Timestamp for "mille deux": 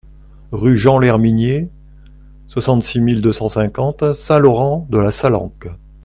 2.99-3.33